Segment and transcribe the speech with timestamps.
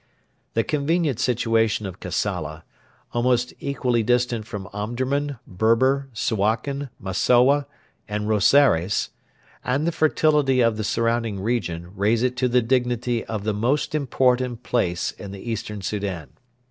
[0.55, 2.63] The convenient situation of Kassala
[3.11, 7.67] almost equally distant from Omdurman, Berber, Suakin, Massowa,
[8.07, 9.09] and Rosaires
[9.63, 13.93] and the fertility of the surrounding region raise it to the dignity of the most
[13.93, 16.29] important place in the Eastern Soudan.